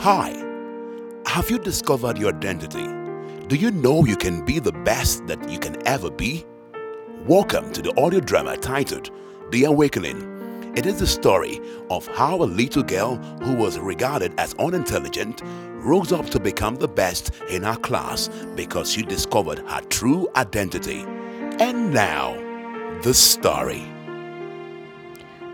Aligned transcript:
Hi, 0.00 0.30
have 1.24 1.50
you 1.50 1.58
discovered 1.58 2.18
your 2.18 2.28
identity? 2.28 2.86
Do 3.48 3.56
you 3.56 3.70
know 3.70 4.04
you 4.04 4.14
can 4.14 4.44
be 4.44 4.58
the 4.58 4.70
best 4.70 5.26
that 5.26 5.48
you 5.48 5.58
can 5.58 5.84
ever 5.88 6.10
be? 6.10 6.44
Welcome 7.24 7.72
to 7.72 7.80
the 7.80 7.98
audio 7.98 8.20
drama 8.20 8.58
titled 8.58 9.10
The 9.50 9.64
Awakening. 9.64 10.74
It 10.76 10.84
is 10.84 11.00
the 11.00 11.06
story 11.06 11.60
of 11.88 12.06
how 12.08 12.36
a 12.36 12.44
little 12.44 12.82
girl 12.82 13.16
who 13.42 13.54
was 13.54 13.78
regarded 13.78 14.38
as 14.38 14.54
unintelligent 14.58 15.40
rose 15.76 16.12
up 16.12 16.26
to 16.26 16.38
become 16.38 16.76
the 16.76 16.88
best 16.88 17.32
in 17.48 17.62
her 17.62 17.76
class 17.76 18.28
because 18.54 18.92
she 18.92 19.02
discovered 19.02 19.60
her 19.60 19.80
true 19.88 20.28
identity. 20.36 21.00
And 21.58 21.92
now, 21.92 22.34
the 23.02 23.14
story. 23.14 23.82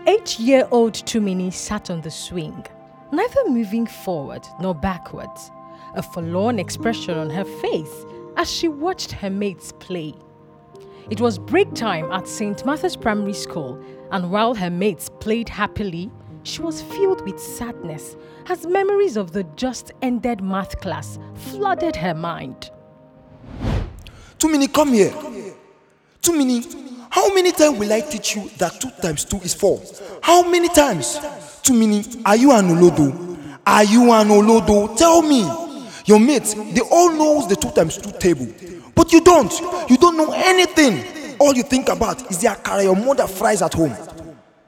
Eight 0.05 0.37
year 0.37 0.67
old 0.69 0.93
Tumini 0.93 1.51
sat 1.51 1.89
on 1.89 2.01
the 2.01 2.11
swing, 2.11 2.65
neither 3.13 3.49
moving 3.49 3.85
forward 3.85 4.45
nor 4.59 4.73
backwards, 4.73 5.51
a 5.93 6.01
forlorn 6.01 6.57
expression 6.59 7.17
on 7.17 7.29
her 7.29 7.45
face 7.45 8.05
as 8.37 8.51
she 8.51 8.67
watched 8.67 9.11
her 9.11 9.29
mates 9.29 9.71
play. 9.79 10.13
It 11.09 11.21
was 11.21 11.37
break 11.37 11.73
time 11.75 12.11
at 12.11 12.27
St. 12.27 12.65
Martha's 12.65 12.95
Primary 12.95 13.33
School, 13.33 13.79
and 14.11 14.31
while 14.31 14.55
her 14.55 14.69
mates 14.69 15.09
played 15.19 15.47
happily, 15.49 16.09
she 16.43 16.61
was 16.61 16.81
filled 16.81 17.21
with 17.25 17.39
sadness 17.39 18.15
as 18.47 18.65
memories 18.65 19.15
of 19.15 19.31
the 19.31 19.43
just 19.55 19.91
ended 20.01 20.41
math 20.41 20.79
class 20.81 21.19
flooded 21.35 21.95
her 21.95 22.13
mind. 22.13 22.71
Tumini, 24.39 24.71
come 24.73 24.93
here. 24.93 25.13
Tumini, 26.21 26.92
how 27.13 27.31
many 27.31 27.51
times 27.51 27.77
will 27.77 27.93
I 27.93 28.01
teach 28.01 28.35
you 28.35 28.49
that 28.57 28.81
2 28.81 28.89
times 28.99 29.23
2 29.25 29.37
is 29.41 29.53
4? 29.53 29.83
How 30.23 30.49
many 30.49 30.67
times? 30.67 31.19
Tumini, 31.61 32.19
are 32.25 32.35
you 32.35 32.51
an 32.51 32.69
Olodo? 32.69 33.37
Are 33.67 33.83
you 33.83 34.11
an 34.11 34.29
Olodo? 34.29 34.97
Tell 34.97 35.21
me. 35.21 35.41
Your 36.07 36.19
mates, 36.19 36.55
they 36.55 36.81
all 36.81 37.11
know 37.11 37.47
the 37.47 37.55
2 37.55 37.69
times 37.69 37.99
2 37.99 38.13
table. 38.17 38.47
But 38.95 39.13
you 39.13 39.21
don't. 39.21 39.53
You 39.91 39.97
don't 39.97 40.17
know 40.17 40.33
anything. 40.35 41.37
All 41.39 41.53
you 41.53 41.61
think 41.61 41.87
about 41.89 42.31
is 42.31 42.39
the 42.39 42.47
akara 42.47 42.83
your 42.83 42.95
mother 42.95 43.27
fries 43.27 43.61
at 43.61 43.75
home. 43.75 43.95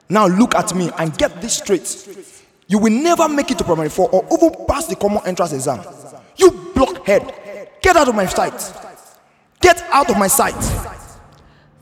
Now 0.08 0.28
look 0.28 0.54
at 0.54 0.72
me 0.72 0.88
and 0.98 1.18
get 1.18 1.40
this 1.40 1.54
straight. 1.54 2.08
You 2.68 2.78
will 2.78 2.92
never 2.92 3.28
make 3.28 3.50
it 3.50 3.58
to 3.58 3.64
primary 3.64 3.88
4 3.88 4.08
or 4.08 4.24
even 4.32 4.66
pass 4.68 4.86
the 4.86 4.94
common 4.94 5.26
entrance 5.26 5.52
exam. 5.52 5.84
You 6.36 6.52
blockhead. 6.76 7.24
Get 7.82 7.96
out 7.96 8.06
of 8.06 8.14
my 8.14 8.26
sight. 8.26 8.72
Get 9.60 9.82
out 9.90 10.08
of 10.10 10.16
my 10.16 10.28
sight. 10.28 10.95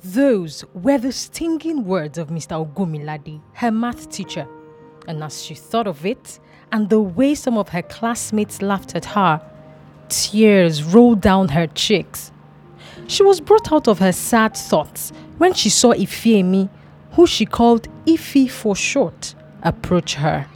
Those 0.05 0.66
were 0.74 0.98
the 0.98 1.12
stinging 1.12 1.86
words 1.86 2.19
of 2.19 2.28
Mr. 2.28 2.62
Ogumilade, 2.62 3.41
her 3.55 3.70
math 3.70 4.11
teacher. 4.11 4.46
And 5.08 5.24
as 5.24 5.42
she 5.42 5.55
thought 5.55 5.86
of 5.86 6.05
it, 6.05 6.41
and 6.70 6.91
the 6.91 7.00
way 7.00 7.34
some 7.34 7.56
of 7.56 7.70
her 7.70 7.80
classmates 7.80 8.61
laughed 8.61 8.94
at 8.94 9.06
her, 9.06 9.41
tears 10.11 10.84
rolled 10.84 11.22
down 11.22 11.48
her 11.48 11.66
cheeks. 11.69 12.33
She 13.06 13.22
was 13.22 13.41
brought 13.41 13.72
out 13.72 13.88
of 13.88 13.98
her 14.00 14.12
sad 14.12 14.55
thoughts 14.55 15.11
when 15.38 15.55
she 15.55 15.70
saw 15.70 15.94
Ifemi, 15.94 16.68
who 17.12 17.27
she 17.27 17.46
called 17.46 17.89
Ify 18.05 18.50
for 18.50 18.77
short, 18.77 19.34
approach 19.62 20.16
her. 20.16 20.46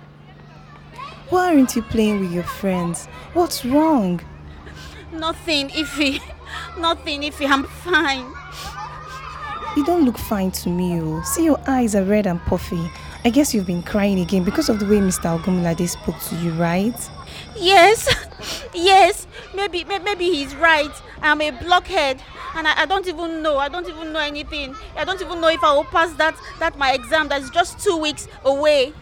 Why 1.31 1.55
aren't 1.55 1.75
you 1.75 1.81
playing 1.81 2.21
with 2.21 2.33
your 2.33 2.43
friends? 2.45 3.07
What's 3.33 3.65
wrong? 3.65 4.21
Nothing, 5.11 5.71
Ify. 5.71 6.21
Nothing, 6.79 7.23
Ify. 7.23 7.49
I'm 7.49 7.65
fine. 7.65 8.38
You 9.79 9.85
don't 9.85 10.05
look 10.05 10.19
fine 10.19 10.51
to 10.51 10.71
me, 10.71 11.01
oh. 11.01 11.23
See, 11.23 11.45
your 11.45 11.61
eyes 11.69 11.95
are 11.95 12.03
red 12.03 12.27
and 12.27 12.41
puffy. 12.47 12.91
I 13.25 13.31
guess 13.31 13.55
you've 13.55 13.69
been 13.69 13.85
crying 13.85 14.19
again 14.19 14.43
because 14.43 14.69
of 14.69 14.81
the 14.81 14.87
way 14.87 14.97
Mr. 14.97 15.39
Ogumilade 15.39 15.89
spoke 15.89 16.19
to 16.19 16.35
you, 16.35 16.51
right? 16.55 16.93
Yes, 17.55 18.09
yes. 18.75 19.29
Maybe, 19.55 19.85
maybe 19.85 20.25
he's 20.25 20.57
right. 20.57 20.91
I'm 21.23 21.41
a 21.41 21.53
blockhead, 21.53 22.21
and 22.57 22.67
I, 22.67 22.83
I 22.83 22.87
don't 22.87 23.07
even 23.07 23.41
know. 23.41 23.59
I 23.59 23.69
don't 23.69 23.89
even 23.89 24.13
know 24.13 24.19
anything. 24.19 24.75
I 24.97 25.05
don't 25.05 25.23
even 25.23 25.41
know 25.41 25.49
if 25.49 25.63
I 25.63 25.73
will 25.73 25.85
pass 25.85 26.13
that 26.15 26.35
that 26.59 26.77
my 26.77 26.93
exam. 26.95 27.29
That's 27.29 27.49
just 27.51 27.79
two 27.79 27.99
weeks 27.99 28.27
away. 28.45 28.93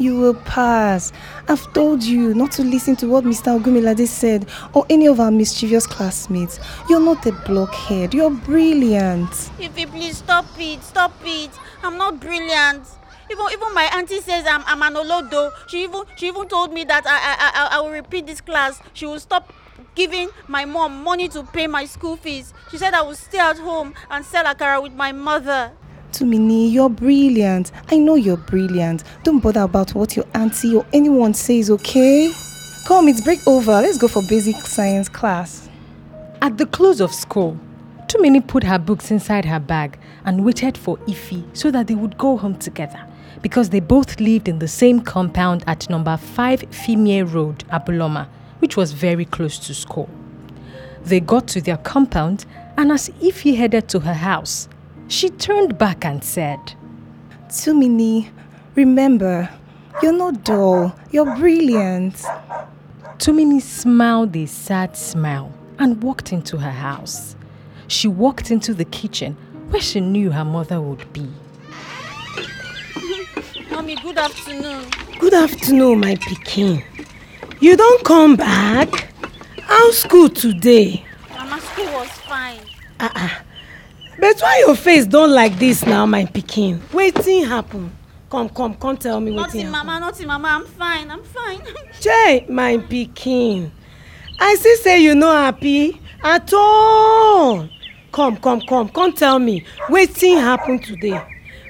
You 0.00 0.16
will 0.16 0.32
pass. 0.32 1.12
I've 1.46 1.70
told 1.74 2.02
you 2.02 2.32
not 2.32 2.52
to 2.52 2.64
listen 2.64 2.96
to 2.96 3.06
what 3.06 3.22
Mr. 3.24 3.60
Ogumilade 3.60 4.08
said 4.08 4.48
or 4.72 4.86
any 4.88 5.06
of 5.06 5.20
our 5.20 5.30
mischievous 5.30 5.86
classmates. 5.86 6.58
You're 6.88 7.00
not 7.04 7.26
a 7.26 7.32
blockhead. 7.32 8.14
You're 8.14 8.30
brilliant. 8.30 9.28
Ify, 9.60 9.90
please 9.90 10.16
stop 10.16 10.46
it. 10.58 10.82
Stop 10.82 11.12
it. 11.22 11.50
I'm 11.82 11.98
not 11.98 12.18
brilliant. 12.18 12.86
Even 13.30 13.44
even 13.52 13.74
my 13.74 13.90
auntie 13.94 14.22
says 14.22 14.46
I'm 14.48 14.64
I'm 14.64 14.80
an 14.80 14.94
olodo. 14.94 15.52
She 15.68 15.84
even 15.84 16.04
she 16.16 16.28
even 16.28 16.48
told 16.48 16.72
me 16.72 16.84
that 16.84 17.06
I 17.06 17.10
I 17.10 17.50
I, 17.54 17.76
I 17.76 17.80
will 17.82 17.90
repeat 17.90 18.26
this 18.26 18.40
class. 18.40 18.80
She 18.94 19.04
will 19.04 19.20
stop 19.20 19.52
giving 19.94 20.30
my 20.48 20.64
mom 20.64 21.04
money 21.04 21.28
to 21.28 21.42
pay 21.42 21.66
my 21.66 21.84
school 21.84 22.16
fees. 22.16 22.54
She 22.70 22.78
said 22.78 22.94
I 22.94 23.02
will 23.02 23.14
stay 23.16 23.38
at 23.38 23.58
home 23.58 23.92
and 24.10 24.24
sell 24.24 24.46
akara 24.46 24.82
with 24.82 24.94
my 24.94 25.12
mother. 25.12 25.72
Tumini, 26.12 26.70
you're 26.70 26.90
brilliant. 26.90 27.72
I 27.90 27.98
know 27.98 28.14
you're 28.14 28.36
brilliant. 28.36 29.04
Don't 29.22 29.40
bother 29.40 29.62
about 29.62 29.94
what 29.94 30.16
your 30.16 30.26
auntie 30.34 30.74
or 30.74 30.84
anyone 30.92 31.34
says, 31.34 31.70
okay? 31.70 32.30
Come, 32.86 33.08
it's 33.08 33.20
break 33.20 33.46
over. 33.46 33.72
Let's 33.72 33.98
go 33.98 34.08
for 34.08 34.22
basic 34.22 34.56
science 34.56 35.08
class. 35.08 35.68
At 36.42 36.58
the 36.58 36.66
close 36.66 37.00
of 37.00 37.12
school, 37.12 37.58
Tumini 38.06 38.44
put 38.46 38.64
her 38.64 38.78
books 38.78 39.10
inside 39.10 39.44
her 39.44 39.60
bag 39.60 39.98
and 40.24 40.44
waited 40.44 40.76
for 40.76 40.96
Ify 41.06 41.44
so 41.56 41.70
that 41.70 41.86
they 41.86 41.94
would 41.94 42.18
go 42.18 42.36
home 42.36 42.56
together 42.58 43.00
because 43.42 43.70
they 43.70 43.80
both 43.80 44.20
lived 44.20 44.48
in 44.48 44.58
the 44.58 44.68
same 44.68 45.00
compound 45.00 45.64
at 45.66 45.88
number 45.88 46.16
5 46.16 46.62
Fimie 46.70 47.22
Road, 47.22 47.64
Abuloma, 47.68 48.26
which 48.58 48.76
was 48.76 48.92
very 48.92 49.24
close 49.24 49.58
to 49.60 49.74
school. 49.74 50.10
They 51.04 51.20
got 51.20 51.48
to 51.48 51.60
their 51.60 51.78
compound, 51.78 52.44
and 52.76 52.92
as 52.92 53.08
Ify 53.20 53.56
headed 53.56 53.88
to 53.90 54.00
her 54.00 54.14
house, 54.14 54.68
she 55.10 55.28
turned 55.28 55.76
back 55.76 56.04
and 56.04 56.22
said, 56.22 56.58
Tumini, 57.48 58.30
remember, 58.76 59.50
you're 60.02 60.12
not 60.12 60.44
dull. 60.44 60.94
You're 61.10 61.36
brilliant. 61.36 62.14
Tumini 63.18 63.60
smiled 63.60 64.34
a 64.36 64.46
sad 64.46 64.96
smile 64.96 65.52
and 65.78 66.00
walked 66.02 66.32
into 66.32 66.56
her 66.58 66.70
house. 66.70 67.34
She 67.88 68.06
walked 68.06 68.52
into 68.52 68.72
the 68.72 68.84
kitchen 68.84 69.36
where 69.70 69.82
she 69.82 70.00
knew 70.00 70.30
her 70.30 70.44
mother 70.44 70.80
would 70.80 71.12
be. 71.12 71.28
Mommy, 73.70 73.96
good 73.96 74.16
afternoon. 74.16 74.86
Good 75.18 75.34
afternoon, 75.34 76.00
my 76.00 76.14
pikin. 76.14 76.84
You 77.60 77.76
don't 77.76 78.04
come 78.04 78.36
back? 78.36 79.12
How 79.62 79.90
school 79.90 80.28
today? 80.28 81.04
Mama, 81.30 81.60
school 81.60 81.86
was 81.86 82.08
fine. 82.08 82.60
Uh-uh. 83.00 83.28
But 84.20 84.38
why 84.40 84.58
your 84.66 84.76
face 84.76 85.06
don 85.06 85.32
like 85.32 85.58
this 85.58 85.86
now, 85.86 86.04
my 86.04 86.26
pikin? 86.26 86.78
Wetin 86.92 87.46
happen? 87.48 87.90
Come, 88.30 88.50
come, 88.50 88.74
come 88.74 88.96
tell 88.98 89.18
me 89.18 89.32
wetin 89.32 89.36
Nothing, 89.36 89.60
happen. 89.62 89.72
Mama, 89.72 90.00
nothing, 90.00 90.26
Mama. 90.26 90.48
I'm 90.48 90.66
fine. 90.66 91.10
I'm 91.10 91.24
fine. 91.24 91.60
Jay, 92.00 92.44
my 92.48 92.76
pikin. 92.76 93.70
I 94.38 94.54
see 94.56 94.76
say 94.76 95.02
you 95.02 95.14
no 95.14 95.32
happy 95.32 96.00
at 96.22 96.52
all. 96.52 97.68
Come, 98.12 98.36
come, 98.36 98.60
come, 98.60 98.88
come 98.90 99.12
tell 99.14 99.38
me 99.38 99.64
wetin 99.88 100.38
happen 100.40 100.78
today. 100.78 101.20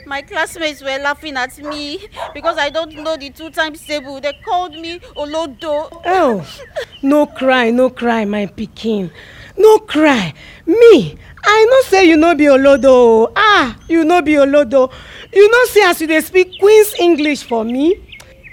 My 0.06 0.22
classmates 0.22 0.82
were 0.82 0.98
laughing 0.98 1.36
at 1.36 1.56
me 1.58 2.04
because 2.34 2.58
I 2.58 2.68
don't 2.68 2.92
know 2.96 3.16
the 3.16 3.30
two 3.30 3.50
times 3.50 3.80
table. 3.86 4.20
They 4.20 4.32
called 4.44 4.72
me 4.72 4.98
Olodo. 5.16 5.88
Oh, 6.04 6.44
no 7.02 7.26
cry, 7.26 7.70
no 7.70 7.90
cry, 7.90 8.24
my 8.24 8.46
pikin. 8.46 9.12
No 9.60 9.78
cry. 9.80 10.32
Me, 10.66 11.16
I 11.44 11.66
know 11.70 11.80
say 11.90 12.04
you 12.08 12.16
no 12.16 12.34
be 12.34 12.44
olodo. 12.44 12.86
o. 13.26 13.32
Ah, 13.36 13.76
you 13.88 14.04
no 14.04 14.22
be 14.22 14.32
olodo. 14.34 14.92
You 15.32 15.50
know 15.50 15.64
see 15.66 15.82
as 15.82 16.00
you 16.00 16.06
dey 16.06 16.20
speak 16.20 16.58
queen's 16.58 16.94
english 16.98 17.42
for 17.42 17.64
me. 17.64 18.06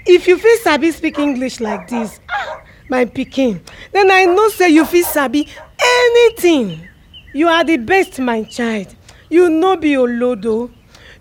If 0.06 0.26
you 0.28 0.38
fit 0.38 0.60
sabi 0.62 0.90
speak 0.92 1.18
english 1.18 1.60
like 1.60 1.88
this, 1.88 2.20
ah, 2.30 2.60
my 2.88 3.04
pikin, 3.04 3.60
then 3.92 4.10
I 4.10 4.24
know 4.24 4.48
say 4.48 4.68
you 4.70 4.84
fit 4.84 5.04
sabi 5.06 5.48
anything. 5.80 6.80
You 7.34 7.48
are 7.48 7.64
the 7.64 7.76
best, 7.76 8.18
my 8.18 8.42
child. 8.44 8.94
You 9.30 9.48
no 9.48 9.76
be 9.76 9.92
olodo. 9.96 10.70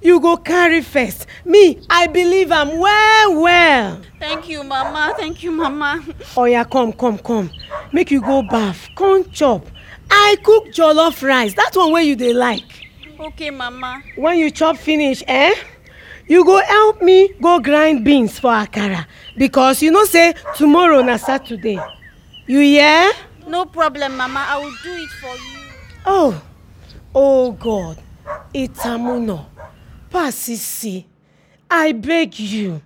You 0.01 0.19
go 0.19 0.38
carry 0.38 0.81
first. 0.81 1.25
Me, 1.44 1.80
I 1.90 2.07
believe 2.07 2.51
am 2.51 2.78
well 2.80 3.42
well. 3.42 4.01
Thank 4.19 4.48
you, 4.48 4.63
Mama. 4.63 5.13
Thank 5.18 5.44
you, 5.44 5.51
Mama. 5.51 6.04
oya 6.38 6.63
come 6.66 6.94
come 6.94 7.18
come 7.19 7.50
make 7.92 8.12
you 8.12 8.22
go 8.22 8.42
baff 8.44 8.94
come 8.95 9.24
chop 9.31 9.66
i 10.09 10.36
cook 10.44 10.68
jollof 10.68 11.21
rice 11.24 11.54
that 11.56 11.75
one 11.75 11.92
wey 11.92 12.04
you 12.04 12.15
dey 12.15 12.33
like 12.33 12.63
Okay, 13.19 13.50
Mama. 13.50 14.04
when 14.15 14.38
you 14.38 14.51
chop 14.51 14.77
finish 14.77 15.24
eh 15.27 15.54
you 16.27 16.45
go 16.45 16.62
help 16.63 17.01
me 17.01 17.30
go 17.42 17.59
grind 17.59 18.04
beans 18.06 18.38
for 18.38 18.51
akara 18.51 19.07
because 19.38 19.81
you 19.81 19.89
know 19.92 20.06
say 20.06 20.33
tomorrow 20.56 21.01
na 21.01 21.18
saturday 21.18 21.80
you 22.45 22.59
hear. 22.59 23.12
No 23.48 23.65
problem, 23.65 24.15
Mama. 24.15 24.45
I 24.48 24.57
will 24.57 24.71
do 24.83 24.94
it 24.94 25.09
for 25.19 25.36
you. 25.36 25.59
oh 26.06 26.42
oh 27.15 27.51
god 27.54 27.98
itamuno 28.54 29.45
pasisi 30.09 31.06
i 31.69 31.92
beg 31.94 32.39
you 32.39 32.81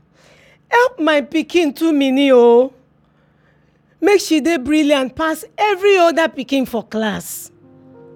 help 0.69 0.99
my 0.99 1.21
pikin 1.21 1.75
too 1.75 1.91
mini 1.91 2.31
o 2.31 2.71
make 4.01 4.19
she 4.19 4.41
dey 4.41 4.57
brilliant 4.57 5.15
pass 5.15 5.45
every 5.57 5.97
other 5.97 6.27
pikin 6.27 6.67
for 6.67 6.83
class. 6.83 7.51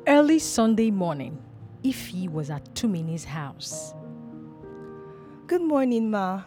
Early 0.07 0.39
Sunday 0.39 0.91
morning, 0.91 1.37
Ify 1.83 2.29
was 2.29 2.49
at 2.49 2.63
Tumini's 2.75 3.23
house. 3.25 3.93
Good 5.47 5.61
morning, 5.61 6.09
Ma. 6.11 6.41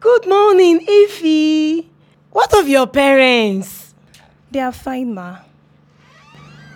Good 0.00 0.26
morning, 0.26 0.80
Ify. 0.86 1.86
What 2.30 2.52
of 2.58 2.68
your 2.68 2.86
parents? 2.86 3.94
They 4.50 4.60
are 4.60 4.72
fine, 4.72 5.14
Ma. 5.14 5.38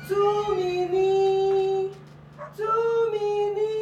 Tumini, 0.08 1.90
Tumini. 2.56 3.72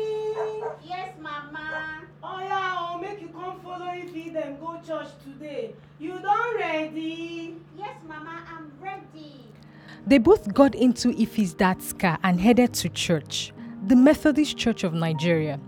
Yes, 0.84 1.14
Mama. 1.20 2.02
Oya 2.22 2.76
o, 2.78 2.98
make 3.00 3.20
you 3.20 3.28
come 3.28 3.60
follow 4.34 4.46
Ify 4.46 4.56
dem 4.56 4.56
go 4.60 4.80
church 4.86 5.08
today. 5.24 5.74
You 5.98 6.18
don 6.20 6.56
ready? 6.58 7.56
Yes, 7.76 7.96
Mama, 8.06 8.42
I'm 8.48 8.70
ready. 8.80 9.52
They 10.06 10.18
both 10.18 10.52
got 10.52 10.74
into 10.74 11.08
Ify's 11.08 11.54
dad's 11.54 11.92
car 11.92 12.18
and 12.22 12.40
headed 12.40 12.74
to 12.74 12.88
church, 12.88 13.52
the 13.86 13.96
Methodist 13.96 14.56
Church 14.56 14.84
of 14.84 14.92
Nigeria. 14.92 15.58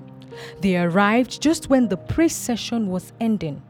They 0.60 0.76
arrived 0.76 1.40
just 1.40 1.70
when 1.70 1.88
the 1.88 1.96
praise 1.96 2.36
session 2.36 2.88
was 2.88 3.12
ending. 3.20 3.62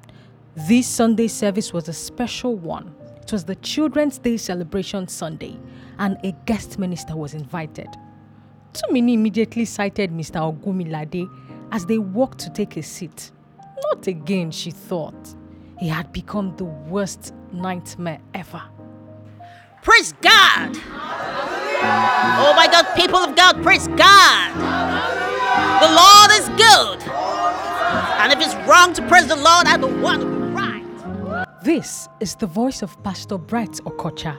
This 0.57 0.89
Sunday 0.89 1.29
service 1.29 1.73
was 1.73 1.89
a 1.89 1.93
special 1.93 2.57
one. 2.57 2.95
It 3.23 3.33
was 3.33 3.45
the 3.45 3.57
Children's 3.57 4.19
Day 4.19 4.37
celebration 4.37 5.07
Sunday, 5.09 5.59
and 5.99 6.17
a 6.25 6.33
guest 6.47 6.79
minister 6.79 7.17
was 7.17 7.35
invited. 7.35 7.89
Tumini 8.73 9.15
immediately 9.15 9.65
sighted 9.65 10.11
Mr. 10.11 10.41
Ogumilade 10.41 11.29
as 11.73 11.87
they 11.87 11.99
walked 11.99 12.39
to 12.41 12.51
take 12.51 12.77
a 12.77 12.83
seat. 12.83 13.31
Not 13.83 14.07
again, 14.07 14.51
she 14.51 14.71
thought. 14.71 15.35
He 15.79 15.89
had 15.89 16.13
become 16.13 16.57
the 16.57 16.65
worst 16.65 17.35
nightmare 17.53 18.21
ever. 18.35 18.63
Praise 19.83 20.13
God. 20.21 20.77
Oh 22.39 22.55
my 22.57 22.67
God, 22.67 22.87
people 22.97 23.19
of 23.19 23.37
God, 23.37 23.63
praise 23.63 23.87
God. 23.89 24.55
The 25.81 25.89
Lord 25.95 26.31
is 26.33 26.49
good. 26.57 27.03
And 28.19 28.33
if 28.33 28.41
it's 28.41 28.55
wrong 28.69 28.93
to 28.95 29.07
praise 29.07 29.27
the 29.29 29.37
Lord, 29.37 29.67
I 29.67 29.77
don't 29.77 30.01
want 30.01 30.23
to 30.23 30.27
be 30.27 30.37
right. 30.55 31.47
This 31.63 32.09
is 32.21 32.35
the 32.35 32.47
voice 32.47 32.83
of 32.83 33.01
Pastor 33.03 33.39
Bright 33.39 33.73
Okocha, 33.85 34.39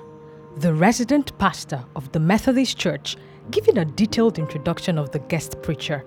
the 0.58 0.74
resident 0.74 1.38
pastor 1.38 1.86
of 1.96 2.12
the 2.12 2.20
Methodist 2.20 2.78
Church, 2.78 3.16
giving 3.52 3.78
a 3.78 3.86
detailed 3.86 4.40
introduction 4.40 4.98
of 4.98 5.12
the 5.12 5.20
guest 5.20 5.62
preacher. 5.62 6.04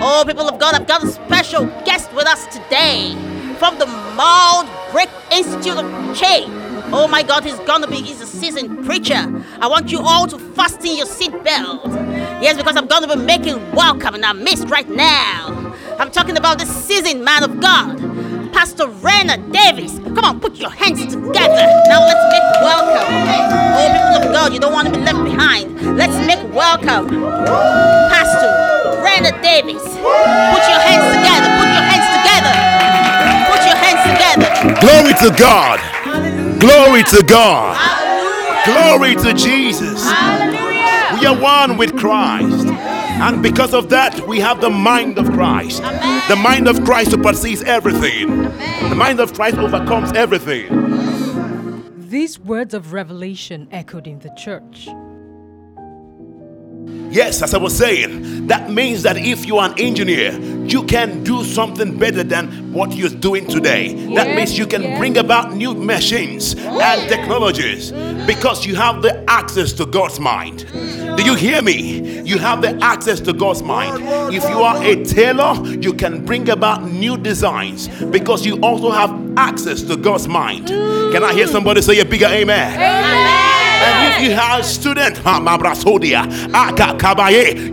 Oh, 0.00 0.24
people 0.26 0.48
of 0.48 0.58
God, 0.60 0.74
I've 0.74 0.86
got 0.86 1.02
a 1.02 1.08
special 1.08 1.66
guest 1.84 2.12
with 2.12 2.26
us 2.26 2.46
today 2.46 3.14
from 3.58 3.78
the 3.78 3.86
Mold 3.86 4.68
Brick 4.92 5.08
Institute 5.32 5.76
of 5.76 6.16
Change. 6.16 6.52
Oh 6.92 7.08
my 7.08 7.22
God, 7.22 7.44
he's 7.44 7.58
gonna 7.60 7.86
be, 7.86 7.96
he's 7.96 8.20
a 8.20 8.26
seasoned 8.26 8.84
preacher. 8.84 9.42
I 9.60 9.66
want 9.66 9.90
you 9.90 10.00
all 10.00 10.26
to 10.28 10.38
fasten 10.38 10.96
your 10.96 11.06
seatbelt. 11.06 11.84
Yes, 12.40 12.56
because 12.56 12.76
I'm 12.76 12.86
gonna 12.86 13.08
be 13.08 13.22
making 13.22 13.72
welcome 13.72 14.14
in 14.14 14.24
our 14.24 14.34
midst 14.34 14.68
right 14.68 14.88
now. 14.88 15.74
I'm 15.98 16.10
talking 16.10 16.36
about 16.36 16.58
this 16.58 16.70
seasoned 16.70 17.24
man 17.24 17.42
of 17.42 17.60
God, 17.60 17.98
Pastor 18.58 18.88
Rena 18.88 19.38
Davis. 19.52 20.00
Come 20.18 20.24
on, 20.24 20.40
put 20.40 20.56
your 20.56 20.70
hands 20.70 20.98
together. 20.98 21.64
Now 21.86 22.02
let's 22.02 22.24
make 22.34 22.42
welcome. 22.58 23.06
Oh, 23.06 23.86
people 23.86 24.18
of 24.18 24.34
God, 24.34 24.52
you 24.52 24.58
don't 24.58 24.72
want 24.72 24.88
to 24.88 24.94
be 24.94 24.98
left 24.98 25.22
behind. 25.22 25.96
Let's 25.96 26.18
make 26.26 26.42
welcome. 26.52 27.06
Pastor 28.10 28.50
Rena 28.98 29.30
Davis. 29.46 29.78
Put 29.78 30.64
your 30.66 30.82
hands 30.82 31.06
together. 31.14 31.54
Put 31.54 31.70
your 31.70 31.86
hands 31.86 32.08
together. 32.18 32.50
Put 33.46 33.62
your 33.62 33.78
hands 33.78 34.02
together. 34.10 34.50
Glory 34.80 35.14
to 35.22 35.30
God. 35.38 35.78
Hallelujah. 35.78 36.58
Glory 36.58 37.02
to 37.04 37.24
God. 37.28 37.76
Hallelujah. 37.76 39.14
Glory 39.14 39.14
to 39.22 39.34
Jesus. 39.38 40.02
Hallelujah. 40.02 41.16
We 41.20 41.26
are 41.26 41.40
one 41.40 41.76
with 41.76 41.96
Christ. 41.96 42.67
And 43.20 43.42
because 43.42 43.74
of 43.74 43.88
that, 43.90 44.26
we 44.28 44.38
have 44.40 44.60
the 44.60 44.70
mind 44.70 45.18
of 45.18 45.26
Christ. 45.32 45.82
The 46.28 46.38
mind 46.40 46.68
of 46.68 46.84
Christ 46.84 47.10
supersedes 47.10 47.62
everything. 47.62 48.42
The 48.88 48.94
mind 48.96 49.20
of 49.20 49.34
Christ 49.34 49.58
overcomes 49.58 50.12
everything. 50.12 50.68
These 52.08 52.38
words 52.38 52.74
of 52.74 52.92
revelation 52.92 53.68
echoed 53.70 54.06
in 54.06 54.20
the 54.20 54.30
church. 54.36 54.88
Yes, 57.10 57.40
as 57.42 57.54
I 57.54 57.58
was 57.58 57.74
saying, 57.74 58.48
that 58.48 58.70
means 58.70 59.02
that 59.02 59.16
if 59.16 59.46
you 59.46 59.56
are 59.56 59.70
an 59.70 59.78
engineer, 59.78 60.38
you 60.66 60.82
can 60.84 61.24
do 61.24 61.42
something 61.42 61.96
better 61.96 62.22
than 62.22 62.72
what 62.72 62.92
you're 62.94 63.08
doing 63.08 63.46
today. 63.46 63.94
that 64.14 64.36
means 64.36 64.58
you 64.58 64.66
can 64.66 64.98
bring 64.98 65.16
about 65.16 65.54
new 65.54 65.72
machines 65.72 66.54
and 66.54 67.08
technologies 67.08 67.92
because 68.26 68.66
you 68.66 68.76
have 68.76 69.00
the 69.00 69.24
access 69.28 69.72
to 69.72 69.86
God's 69.86 70.20
mind. 70.20 70.66
Do 71.16 71.24
you 71.24 71.34
hear 71.34 71.62
me? 71.62 72.20
You 72.22 72.38
have 72.38 72.60
the 72.60 72.78
access 72.82 73.20
to 73.20 73.32
God's 73.32 73.62
mind. 73.62 74.02
If 74.34 74.42
you 74.44 74.62
are 74.62 74.82
a 74.82 75.02
tailor, 75.02 75.64
you 75.66 75.94
can 75.94 76.26
bring 76.26 76.50
about 76.50 76.84
new 76.84 77.16
designs 77.16 77.88
because 77.88 78.44
you 78.44 78.60
also 78.60 78.90
have 78.90 79.10
access 79.38 79.82
to 79.84 79.96
God's 79.96 80.28
mind. 80.28 80.68
Can 80.68 81.24
I 81.24 81.32
hear 81.32 81.46
somebody 81.46 81.80
say 81.80 81.98
a 82.00 82.04
bigger 82.04 82.26
amen? 82.26 83.47
And 83.80 84.24
if 84.24 84.30
you 84.30 84.36
are 84.36 84.60
a 84.60 84.64
student, 84.64 85.16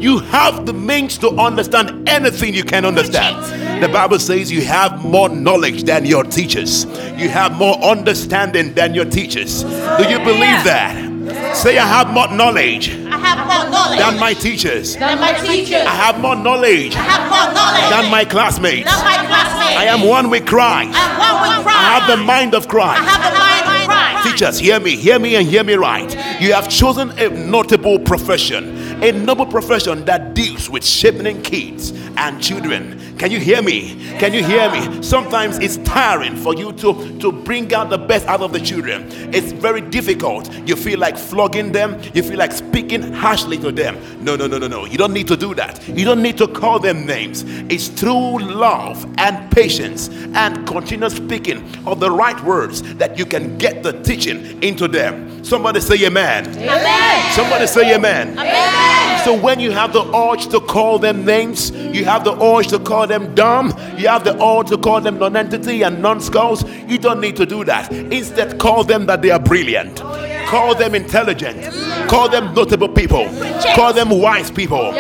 you 0.02 0.20
have 0.20 0.66
the 0.66 0.74
means 0.74 1.18
to 1.20 1.30
understand 1.32 2.08
anything 2.10 2.54
you 2.54 2.64
can 2.64 2.86
understand. 2.86 3.84
The 3.84 3.90
Bible 3.90 4.20
says 4.20 4.52
you 4.52 4.62
have 4.62 5.04
more 5.04 5.30
knowledge 5.30 5.84
than 5.84 6.06
your 6.06 6.24
teachers. 6.24 6.86
You 7.18 7.30
have 7.30 7.58
more 7.58 7.76
understanding 7.84 8.74
than 8.74 8.94
your 8.94 9.06
teachers. 9.06 9.64
Do 9.64 10.10
you 10.10 10.20
believe 10.20 10.64
that? 10.64 11.06
Say, 11.56 11.78
I 11.78 11.88
have 11.88 12.14
more 12.14 12.28
knowledge 12.28 12.90
I 12.90 13.18
have 13.18 13.40
more 13.48 13.72
knowledge 13.72 14.00
than 14.00 14.20
my 14.20 14.34
teachers. 14.34 14.96
than 14.96 15.20
my 15.20 15.34
teachers. 15.34 15.82
I 15.82 15.96
have 15.96 16.20
more 16.20 16.36
knowledge 16.36 16.96
I 16.96 17.00
have 17.02 17.30
more 17.30 17.54
knowledge 17.54 17.90
than 17.90 18.12
my 18.12 18.26
classmates. 18.26 18.86
than 18.94 19.04
my 19.04 19.26
classmates. 19.26 19.78
I 19.78 19.86
am 19.86 20.08
one 20.08 20.30
with 20.30 20.46
Christ. 20.46 20.92
I'm 20.94 21.18
one 21.18 21.58
with 21.58 21.66
Christ. 21.66 21.80
I 21.80 22.00
have 22.00 22.08
the 22.20 22.24
mind 22.24 22.54
of 22.54 22.68
Christ. 22.68 23.02
I 23.02 23.06
have 23.06 23.34
the 23.34 23.40
mind 23.40 23.42
of 23.42 23.42
Christ. 23.42 23.55
Teachers, 24.26 24.58
hear 24.58 24.80
me, 24.80 24.96
hear 24.96 25.20
me, 25.20 25.36
and 25.36 25.48
hear 25.48 25.64
me 25.64 25.76
right. 25.76 26.12
You 26.40 26.52
have 26.52 26.68
chosen 26.68 27.18
a 27.18 27.30
notable 27.30 27.98
profession, 27.98 29.02
a 29.02 29.14
noble 29.14 29.46
profession 29.46 30.04
that 30.04 30.34
deals 30.34 30.70
with 30.70 30.84
shaping 30.84 31.42
kids 31.44 31.92
and 32.18 32.44
children. 32.44 33.16
Can 33.18 33.32
you 33.32 33.40
hear 33.40 33.62
me? 33.62 33.96
Can 34.20 34.34
you 34.34 34.44
hear 34.44 34.70
me? 34.70 35.02
Sometimes 35.02 35.58
it's 35.60 35.78
tiring 35.78 36.36
for 36.36 36.54
you 36.54 36.74
to, 36.74 37.18
to 37.20 37.32
bring 37.32 37.74
out 37.74 37.90
the 37.90 37.98
best 37.98 38.28
out 38.28 38.42
of 38.42 38.52
the 38.52 38.60
children. 38.60 39.08
It's 39.34 39.54
very 39.54 39.80
difficult. 39.80 40.54
You 40.68 40.76
feel 40.76 41.00
like 41.00 41.18
flogging 41.18 41.72
them, 41.72 42.02
you 42.14 42.22
feel 42.22 42.38
like 42.38 42.52
speaking 42.52 43.14
harshly 43.14 43.58
to 43.60 43.72
them. 43.72 43.98
No, 44.22 44.36
no, 44.36 44.46
no, 44.46 44.58
no, 44.58 44.68
no. 44.68 44.86
You 44.86 44.98
don't 44.98 45.14
need 45.14 45.30
to 45.30 45.38
do 45.38 45.56
that. 45.56 45.88
You 45.88 46.04
don't 46.04 46.22
need 46.22 46.38
to 46.40 46.48
call 46.50 46.80
them 46.80 47.06
names. 47.06 47.44
It's 47.70 47.88
through 47.88 48.40
love 48.40 49.06
and 49.18 49.50
patience 49.52 50.10
and 50.10 50.68
continuous 50.68 51.16
speaking 51.16 51.64
of 51.88 52.02
the 52.02 52.12
right 52.12 52.42
words 52.44 52.82
that 52.96 53.18
you 53.18 53.26
can 53.26 53.58
get 53.58 53.84
the 53.84 53.94
teaching 54.04 54.62
into 54.62 54.90
them. 54.90 55.44
Somebody 55.46 55.80
say 55.80 56.04
amen. 56.06 56.25
Amen. 56.26 57.32
Somebody 57.34 57.68
say 57.68 57.96
amen. 57.96 58.38
Amen. 58.38 59.24
So 59.26 59.34
when 59.34 59.60
you 59.60 59.72
have 59.72 59.92
the 59.92 60.04
urge 60.16 60.48
to 60.50 60.60
call 60.60 61.00
them 61.00 61.26
names, 61.26 61.72
you 61.72 62.06
have 62.06 62.24
the 62.24 62.40
urge 62.42 62.68
to 62.68 62.80
call 62.80 63.08
them 63.08 63.34
dumb, 63.34 63.74
you 63.98 64.08
have 64.08 64.24
the 64.24 64.36
urge 64.42 64.70
to 64.70 64.78
call 64.78 65.02
them 65.02 65.18
non-entity 65.18 65.84
and 65.84 66.02
non-skulls, 66.02 66.64
you 66.88 66.98
don't 66.98 67.20
need 67.22 67.36
to 67.38 67.46
do 67.46 67.64
that. 67.64 67.92
Instead, 67.92 68.60
call 68.60 68.84
them 68.84 69.06
that 69.08 69.22
they 69.22 69.32
are 69.32 69.40
brilliant. 69.40 70.02
Call 70.46 70.76
them 70.76 70.94
intelligent. 70.94 71.74
Call 72.08 72.30
them 72.30 72.54
notable 72.54 72.88
people. 72.88 73.26
Call 73.74 73.94
them 73.94 74.10
wise 74.10 74.52
people. 74.52 74.92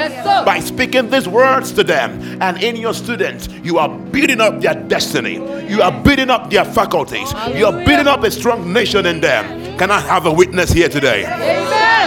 By 0.44 0.60
speaking 0.60 1.12
these 1.12 1.27
words 1.27 1.72
to 1.74 1.84
them, 1.84 2.41
and 2.41 2.62
in 2.63 2.75
your 2.75 2.96
students, 2.96 3.48
you 3.63 3.77
are 3.77 3.89
building 3.89 4.41
up 4.41 4.60
their 4.60 4.74
destiny. 4.74 5.36
You 5.70 5.84
are 5.84 5.91
building 6.01 6.32
up 6.32 6.50
their 6.50 6.65
faculties. 6.65 7.32
You 7.53 7.67
are 7.67 7.86
building 7.86 8.08
up 8.08 8.24
a 8.24 8.32
strong 8.32 8.74
nation 8.74 9.05
in 9.05 9.22
them. 9.22 9.64
Can 9.77 9.91
I 9.91 10.00
have 10.00 10.25
a 10.25 10.32
witness 10.32 10.72
here 10.72 10.88
today? 10.88 11.22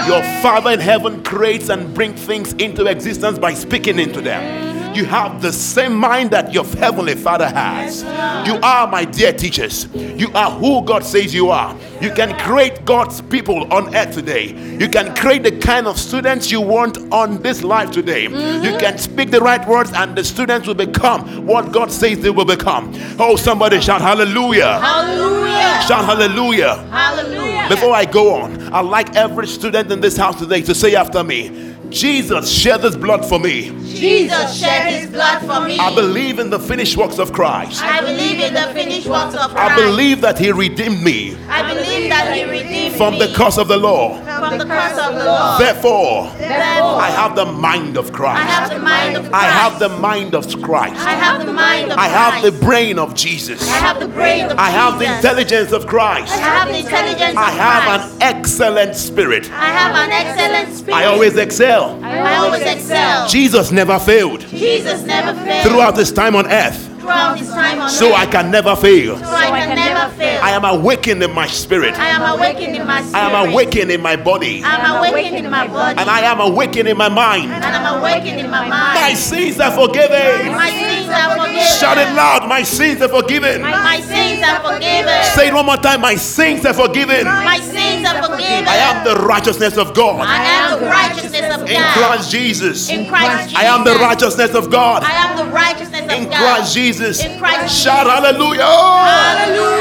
Your 0.07 0.23
Father 0.43 0.71
in 0.71 0.81
heaven 0.81 1.23
creates 1.23 1.69
and 1.69 1.95
brings 1.95 2.23
things 2.25 2.55
into 2.55 2.87
existence 2.87 3.39
by 3.39 3.53
speaking 3.53 3.99
into 3.99 4.23
them. 4.23 4.95
You 4.95 5.05
have 5.05 5.43
the 5.43 5.53
same 5.53 5.95
mind 5.95 6.31
that 6.31 6.55
your 6.55 6.65
heavenly 6.65 7.15
Father 7.15 7.47
has. 7.47 8.03
You 8.49 8.59
are, 8.63 8.87
my 8.87 9.05
dear 9.05 9.35
teachers, 9.35 9.87
you 9.95 10.33
are 10.33 10.51
who 10.51 10.83
God 10.83 11.05
says 11.05 11.35
you 11.35 11.51
are. 11.51 11.77
You 12.01 12.11
can 12.15 12.39
create 12.39 12.87
God's 12.87 13.21
people 13.21 13.71
on 13.73 13.95
earth 13.95 14.15
today. 14.15 14.47
You 14.79 14.89
can 14.89 15.15
create 15.15 15.43
the 15.43 15.57
kind 15.59 15.87
of 15.87 15.99
students 15.99 16.51
you 16.51 16.63
want 16.63 16.97
on 17.13 17.43
this 17.43 17.63
life 17.63 17.91
today. 17.91 18.23
You 18.23 18.79
can 18.79 18.97
speak 18.97 19.31
the 19.31 19.41
right 19.41 19.65
words, 19.69 19.93
and 19.95 20.17
the 20.17 20.25
students 20.25 20.67
will 20.67 20.75
become 20.75 21.47
what 21.47 21.71
God 21.71 21.93
says 21.93 22.21
they 22.21 22.31
will 22.31 22.47
become. 22.47 22.93
Oh, 23.19 23.37
somebody 23.37 23.81
shout 23.81 24.01
hallelujah! 24.01 24.79
Hallelujah. 24.81 25.78
Shout 25.89 26.05
hallelujah! 26.05 26.77
Hallelujah. 26.91 27.67
Before 27.71 27.95
I 27.95 28.05
go 28.05 28.35
on, 28.35 28.61
I'd 28.75 28.85
like 28.85 29.17
every 29.17 29.47
student 29.47 29.91
in 29.91 30.03
this 30.03 30.19
house 30.19 30.39
today 30.39 30.61
to 30.61 30.75
say 30.75 30.95
after 30.95 31.25
me 31.25 31.69
Jesus 31.91 32.51
shed 32.53 32.83
his 32.83 32.97
blood 32.97 33.25
for 33.25 33.39
me. 33.39 33.71
Jesus 33.95 34.59
shed 34.59 34.93
his 34.93 35.11
blood 35.11 35.41
for 35.41 35.67
me. 35.67 35.79
I 35.79 35.95
believe 35.95 36.39
in 36.39 36.51
the 36.51 36.59
finished 36.59 36.97
works 36.97 37.19
of 37.19 37.33
Christ. 37.33 37.83
I 37.83 38.01
believe 38.03 38.41
in 38.41 38.53
the 38.53 38.71
finished 38.75 39.07
works 39.07 39.35
of 39.35 39.53
Christ. 39.53 39.73
I 39.73 39.75
believe 39.75 40.21
that 40.21 40.39
he 40.39 40.53
redeemed 40.53 41.03
me 41.03 41.37
I 41.49 41.63
believe 41.73 42.11
that 42.11 42.37
he 42.37 42.45
redeemed 42.45 42.97
from 42.97 43.15
me 43.15 43.19
From 43.21 43.31
the 43.31 43.35
curse 43.35 43.57
of 43.57 43.69
the 43.69 43.79
law. 43.79 44.21
From 44.39 44.59
the 44.59 44.65
curse 44.65 44.99
of 44.99 45.15
the 45.15 45.25
law. 45.25 45.59
Therefore, 45.59 46.31
Therefore, 46.39 47.01
I 47.01 47.11
have 47.11 47.35
the 47.37 47.47
mind 47.47 47.97
of 47.97 48.13
Christ. 48.13 48.43
I 48.43 48.47
Christ. 48.47 48.61
have 48.61 48.71
the 48.71 48.85
mind 48.85 49.17
of 49.17 49.31
Christ. 49.31 49.35
I 49.35 49.49
have 49.49 49.79
the 49.79 49.89
mind 49.89 50.35
of 50.35 50.63
Christ. 50.63 50.97
I 50.97 51.11
have 51.11 51.47
the 51.47 51.53
mind 51.53 51.93
of 51.93 51.99
I 51.99 52.09
have 52.09 52.43
the 52.43 52.53
brain 52.53 52.99
of 52.99 53.15
Jesus. 53.15 53.63
I 53.69 53.77
have 53.77 54.01
the 54.01 54.09
brain 54.09 54.45
of 54.47 54.59
I 54.59 54.71
have 54.71 54.99
the 54.99 55.07
intelligence 55.17 55.73
of 55.73 55.87
Christ. 55.87 56.33
I 56.33 56.37
have 56.37 56.69
the 56.69 56.79
intelligence 56.79 57.37
I 57.37 57.51
have 57.51 58.01
an 58.01 58.23
excellent 58.23 58.97
spirit. 58.97 59.51
I 59.51 59.67
have 59.67 59.95
an 59.97 60.11
excellent 60.13 60.77
spirit. 60.77 60.97
I 60.97 61.05
always 61.07 61.37
excel. 61.37 62.03
I 62.05 62.37
always 62.37 62.63
excel. 62.63 63.29
Jesus 63.29 63.71
never 63.71 63.99
failed 63.99 64.41
Jesus 64.49 65.03
never 65.03 65.39
failed 65.45 65.67
throughout 65.67 65.97
his 65.97 66.13
time 66.13 66.35
on 66.35 66.47
earth, 66.51 66.88
throughout 67.09 67.39
his 67.39 67.49
time 67.49 67.81
on 67.81 67.89
so 67.89 68.09
earth. 68.09 68.15
I 68.15 68.27
can 68.27 68.51
never 68.51 68.77
fail. 68.77 69.17
so 69.19 69.25
I 69.25 69.51
can 69.51 69.75
never 69.75 70.15
fail. 70.17 70.41
I 70.43 70.51
am 70.51 70.65
awakened 70.65 71.23
in 71.23 71.33
my 71.33 71.47
spirit. 71.47 71.95
I 71.99 72.09
am 72.09 72.23
awakened 72.39 72.77
in 72.77 72.87
my 72.87 73.01
spirit. 73.03 73.15
I 73.17 73.31
am 73.31 73.49
awakened 73.49 73.91
in 73.91 74.01
my 74.03 74.17
body. 74.17 74.63
I 74.65 74.77
am 74.77 74.97
awakened 75.01 75.45
in 75.47 75.51
my 75.51 75.67
body. 75.67 75.99
And 75.99 76.09
I 76.11 76.21
am 76.21 76.41
awakened 76.41 76.89
in 76.89 76.97
my 76.97 77.09
mind. 77.09 77.51
and 77.53 77.65
I'm 77.65 77.99
awakened 77.99 78.41
in 78.41 78.51
my 78.51 78.69
mind. 78.69 78.95
My 78.95 79.15
sins 79.15 79.59
are 79.61 79.73
forgiven. 79.73 80.53
My 80.53 80.71
sins 80.71 81.09
are 81.09 81.31
forgiven. 81.39 81.79
Shout 81.81 81.99
it 81.99 82.11
loud. 82.15 82.49
My 82.49 82.63
sins 82.63 83.01
are 83.03 83.09
forgiven. 83.09 83.63
My 83.63 84.01
sins 84.01 84.43
are 84.43 84.61
forgiven. 84.61 85.25
Say 85.35 85.49
it 85.49 85.55
one 85.55 85.67
more 85.67 85.77
time. 85.77 86.01
My 86.01 86.15
sins 86.15 86.65
are 86.67 86.75
forgiven. 86.75 87.25
My 87.25 87.59
sins 87.61 88.07
are 88.07 88.23
forgiven. 88.23 88.69
I 88.69 88.77
am 88.77 89.05
the 89.05 89.17
righteousness 89.25 89.77
of 89.77 89.95
God 89.95 90.21
I 90.21 90.45
am 90.45 90.81
the 90.81 90.87
righteousness 90.87 91.28
of 91.45 91.69
in 91.69 91.83
Christ 91.93 92.31
Jesus. 92.31 92.89
In 92.91 93.07
Christ 93.09 93.51
Jesus. 93.51 93.65
I 93.65 93.67
am 93.67 93.85
the 93.85 93.95
righteousness 93.95 94.55
of 94.55 94.71
God 94.71 95.03
I 95.03 95.13
am 95.13 95.37
the 95.37 95.45
righteousness 95.53 96.03
of 96.03 96.11
in 96.11 96.25
God. 96.25 96.37
Christ 96.37 96.75
Jesus. 96.75 97.25
In 97.25 97.39
Christ 97.39 97.83
Shout 97.83 98.07
Jesus. 98.07 98.13
hallelujah. 98.13 98.65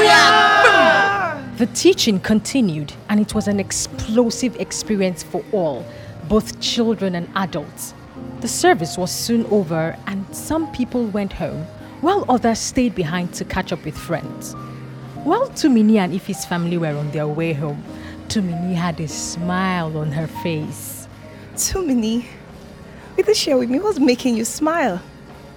Hallelujah. 0.08 1.54
The 1.58 1.66
teaching 1.66 2.20
continued, 2.20 2.92
and 3.08 3.18
it 3.18 3.34
was 3.34 3.48
an 3.48 3.58
explosive 3.58 4.54
experience 4.60 5.24
for 5.24 5.42
all, 5.52 5.84
both 6.28 6.60
children 6.60 7.16
and 7.16 7.28
adults. 7.34 7.94
The 8.40 8.48
service 8.48 8.96
was 8.96 9.10
soon 9.10 9.44
over, 9.46 9.96
and 10.06 10.24
some 10.34 10.70
people 10.70 11.06
went 11.06 11.32
home, 11.32 11.66
while 12.00 12.24
others 12.28 12.60
stayed 12.60 12.94
behind 12.94 13.34
to 13.34 13.44
catch 13.44 13.72
up 13.72 13.84
with 13.84 13.98
friends. 13.98 14.54
While 15.24 15.48
Tumini 15.48 15.96
and 15.96 16.14
Ify's 16.14 16.44
family 16.44 16.78
were 16.78 16.96
on 16.96 17.10
their 17.10 17.26
way 17.26 17.52
home, 17.54 17.82
Tumini 18.28 18.74
had 18.74 19.00
a 19.00 19.08
smile 19.08 19.98
on 19.98 20.12
her 20.12 20.28
face. 20.28 20.97
Tumini. 21.58 22.24
Will 23.16 23.24
you 23.26 23.34
share 23.34 23.58
with 23.58 23.68
me 23.68 23.80
what's 23.80 23.98
making 23.98 24.36
you 24.36 24.44
smile? 24.44 25.00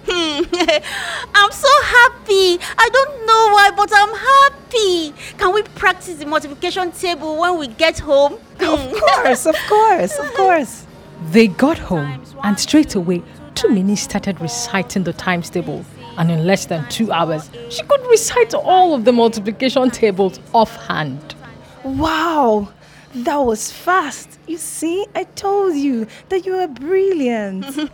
Hmm, 0.08 0.44
I'm 1.36 1.52
so 1.52 1.68
happy. 1.84 2.58
I 2.76 2.90
don't 2.92 3.26
know 3.28 3.44
why, 3.54 3.72
but 3.76 3.92
I'm 3.94 4.16
happy. 4.16 5.14
Can 5.38 5.54
we 5.54 5.62
practice 5.76 6.16
the 6.16 6.26
multiplication 6.26 6.92
table 6.92 7.38
when 7.40 7.60
we 7.60 7.68
get 7.68 8.00
home? 8.00 8.34
Of 8.60 8.80
hmm. 8.82 8.98
course, 8.98 9.46
of 9.46 9.56
course, 9.70 10.18
of 10.18 10.34
course. 10.34 10.88
They 11.30 11.48
got 11.50 11.78
home, 11.78 12.24
and 12.44 12.60
straight 12.60 12.96
away, 12.96 13.22
Tumini 13.54 13.96
started 13.96 14.42
reciting 14.42 15.04
the 15.04 15.14
times 15.14 15.52
table. 15.52 15.86
And 16.18 16.32
in 16.32 16.48
less 16.48 16.66
than 16.66 16.90
two 16.90 17.12
hours, 17.12 17.52
she 17.70 17.84
could 17.84 18.02
recite 18.08 18.56
all 18.56 18.96
of 18.96 19.06
the 19.06 19.12
multiplication 19.12 19.92
tables 19.92 20.40
offhand. 20.52 21.36
Wow, 21.84 22.70
that 23.14 23.38
was 23.38 23.72
fast. 23.72 24.40
You 24.48 24.58
see, 24.58 25.06
I 25.16 25.24
told 25.24 25.76
you 25.76 26.08
that 26.30 26.46
you 26.46 26.56
are 26.56 26.68
brilliant. 26.68 27.66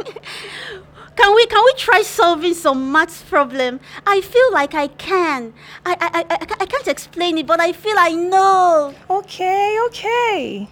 Can 1.18 1.36
we 1.36 1.48
can 1.48 1.64
we 1.66 1.74
try 1.78 2.04
solving 2.04 2.54
some 2.54 2.92
maths 2.92 3.24
problem? 3.24 3.80
I 4.06 4.22
feel 4.22 4.54
like 4.54 4.76
I 4.76 4.86
can. 4.86 5.52
I 5.84 5.96
I, 6.00 6.10
I, 6.14 6.26
I 6.30 6.56
I 6.60 6.66
can't 6.68 6.88
explain 6.88 7.40
it, 7.40 7.48
but 7.48 7.60
I 7.60 7.74
feel 7.74 7.96
I 7.98 8.12
know. 8.12 8.94
okay, 9.10 9.80
okay. 9.88 10.70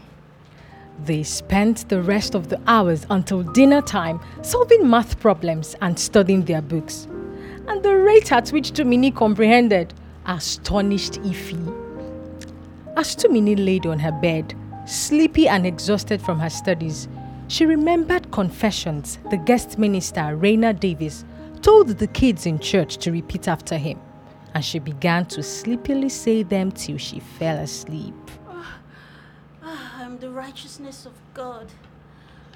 They 1.03 1.23
spent 1.23 1.89
the 1.89 1.99
rest 1.99 2.35
of 2.35 2.49
the 2.49 2.61
hours 2.67 3.07
until 3.09 3.41
dinner 3.41 3.81
time 3.81 4.19
solving 4.43 4.87
math 4.87 5.19
problems 5.19 5.75
and 5.81 5.97
studying 5.97 6.45
their 6.45 6.61
books. 6.61 7.07
And 7.67 7.81
the 7.81 7.97
rate 7.97 8.31
at 8.31 8.49
which 8.49 8.71
Tumini 8.71 9.13
comprehended 9.13 9.95
astonished 10.27 11.13
Ify. 11.23 11.84
As 12.97 13.13
Tumini 13.13 13.57
laid 13.57 13.85
on 13.85 13.99
her 13.99 14.11
bed, 14.13 14.55
sleepy 14.85 15.49
and 15.49 15.65
exhausted 15.65 16.21
from 16.21 16.39
her 16.39 16.49
studies, 16.49 17.09
she 17.49 17.65
remembered 17.65 18.31
confessions 18.31 19.19
the 19.29 19.37
guest 19.37 19.77
minister, 19.77 20.35
Rena 20.37 20.73
Davis, 20.73 21.25
told 21.61 21.89
the 21.89 22.07
kids 22.07 22.45
in 22.45 22.57
church 22.57 22.95
to 22.97 23.11
repeat 23.11 23.49
after 23.49 23.77
him. 23.77 23.99
And 24.53 24.63
she 24.63 24.79
began 24.79 25.25
to 25.27 25.43
sleepily 25.43 26.07
say 26.07 26.43
them 26.43 26.71
till 26.71 26.97
she 26.97 27.19
fell 27.19 27.57
asleep. 27.57 28.13
I'm 29.61 30.17
the 30.19 30.29
righteousness 30.29 31.05
of 31.05 31.13
God. 31.33 31.67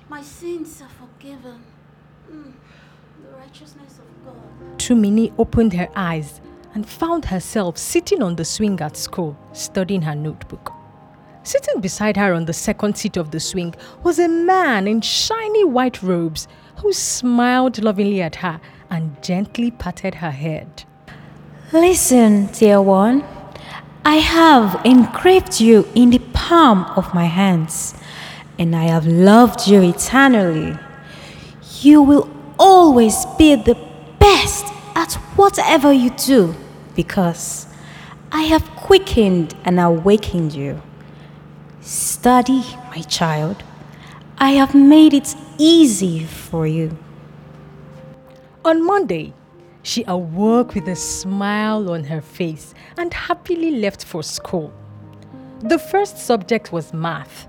My 0.08 0.22
sins 0.22 0.82
are 0.82 0.88
forgiven. 0.88 1.62
Mm, 2.32 2.54
the 3.24 3.38
righteousness 3.38 4.00
of 4.00 4.26
God. 4.26 4.78
Tumini 4.78 5.34
opened 5.38 5.74
her 5.74 5.90
eyes 5.98 6.40
and 6.74 6.88
found 6.88 7.26
herself 7.26 7.78
sitting 7.78 8.22
on 8.22 8.36
the 8.36 8.46
swing 8.46 8.80
at 8.82 8.96
school, 8.96 9.38
studying 9.54 10.02
her 10.04 10.16
notebook. 10.16 10.72
Sitting 11.44 11.82
beside 11.82 12.18
her 12.18 12.34
on 12.34 12.46
the 12.46 12.54
second 12.54 12.98
seat 12.98 13.18
of 13.18 13.32
the 13.32 13.40
swing 13.40 13.74
was 14.04 14.20
a 14.20 14.28
man 14.28 14.88
in 14.88 15.02
shiny 15.02 15.64
white 15.64 16.04
robes 16.04 16.48
who 16.78 16.94
smiled 16.94 17.82
lovingly 17.82 18.22
at 18.22 18.36
her 18.36 18.60
and 18.90 19.22
gently 19.24 19.72
patted 19.72 20.16
her 20.16 20.32
head. 20.32 20.84
Listen, 21.72 22.48
dear 22.48 22.82
one, 22.82 23.24
I 24.06 24.16
have 24.16 24.82
engraved 24.86 25.60
you 25.60 25.88
in 25.96 26.10
the 26.10 26.20
palm 26.34 26.86
of 26.96 27.14
my 27.14 27.26
hands, 27.26 27.94
and 28.58 28.76
I 28.76 28.86
have 28.86 29.06
loved 29.06 29.68
you 29.68 29.82
eternally. 29.82 30.78
You 31.82 32.02
will 32.02 32.30
always 32.58 33.26
be 33.38 33.56
the 33.56 33.78
best 34.20 34.66
at 35.00 35.14
whatever 35.38 35.94
you 35.94 36.10
do 36.10 36.54
because 36.94 37.68
I 38.34 38.42
have 38.42 38.70
quickened 38.72 39.56
and 39.64 39.80
awakened 39.80 40.54
you. 40.54 40.82
Study, 41.80 42.66
my 42.90 43.02
child. 43.04 43.64
I 44.38 44.52
have 44.52 44.76
made 44.76 45.14
it 45.14 45.34
easy 45.58 46.26
for 46.26 46.68
you. 46.68 46.98
On 48.66 48.86
Monday, 48.86 49.34
she 49.84 50.04
awoke 50.06 50.76
with 50.76 50.90
a 50.90 50.98
smile 50.98 51.90
on 51.90 52.04
her 52.04 52.20
face 52.20 52.74
and 52.98 53.14
happily 53.14 53.72
left 53.72 54.04
for 54.04 54.22
school. 54.22 54.74
The 55.62 55.80
first 55.80 56.18
subject 56.18 56.74
was 56.74 56.94
math, 56.94 57.48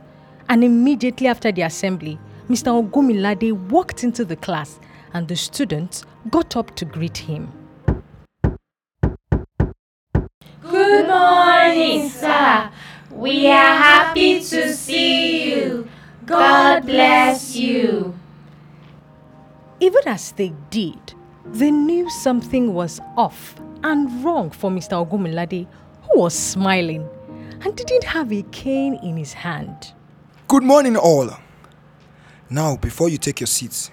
and 0.48 0.62
immediately 0.62 1.26
after 1.26 1.50
the 1.50 1.62
assembly, 1.62 2.16
Mr. 2.48 2.70
Ogumilade 2.80 3.52
walked 3.70 4.04
into 4.04 4.24
the 4.24 4.36
class 4.36 4.78
and 5.12 5.28
the 5.28 5.36
students 5.36 6.04
got 6.30 6.56
up 6.56 6.74
to 6.76 6.84
greet 6.84 7.18
him. 7.18 7.52
Good 10.62 11.08
morning, 11.08 12.08
sir. 12.08 12.70
We 13.10 13.48
are 13.48 13.76
happy 13.76 14.40
to 14.40 14.74
see 14.74 15.50
you. 15.52 15.88
God 16.26 16.86
bless 16.86 17.56
you. 17.56 18.14
Even 19.80 20.02
as 20.06 20.32
they 20.32 20.52
did, 20.70 21.14
they 21.44 21.70
knew 21.70 22.08
something 22.10 22.74
was 22.74 23.00
off 23.16 23.54
and 23.82 24.24
wrong 24.24 24.50
for 24.50 24.70
Mr. 24.70 25.04
Ogumilade, 25.04 25.66
who 26.02 26.20
was 26.20 26.34
smiling 26.34 27.08
and 27.62 27.74
didn't 27.74 28.04
have 28.04 28.32
a 28.32 28.42
cane 28.52 28.94
in 29.02 29.16
his 29.16 29.32
hand. 29.32 29.92
Good 30.48 30.62
morning, 30.62 30.96
all. 30.96 31.30
Now, 32.48 32.76
before 32.76 33.08
you 33.08 33.18
take 33.18 33.40
your 33.40 33.46
seats, 33.46 33.90